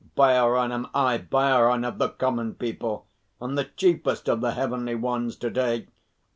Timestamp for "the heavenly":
4.41-4.95